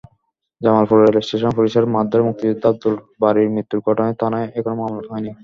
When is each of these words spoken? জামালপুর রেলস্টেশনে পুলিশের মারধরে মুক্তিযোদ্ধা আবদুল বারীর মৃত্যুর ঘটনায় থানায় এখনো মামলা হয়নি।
জামালপুর 0.61 0.97
রেলস্টেশনে 1.01 1.55
পুলিশের 1.57 1.85
মারধরে 1.93 2.23
মুক্তিযোদ্ধা 2.27 2.67
আবদুল 2.71 2.93
বারীর 3.21 3.53
মৃত্যুর 3.55 3.79
ঘটনায় 3.87 4.17
থানায় 4.21 4.47
এখনো 4.57 4.75
মামলা 4.81 5.09
হয়নি। 5.11 5.31